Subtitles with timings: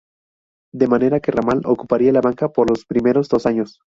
[0.73, 3.79] De manera que Ramal ocuparía la banca por los primeros dos años.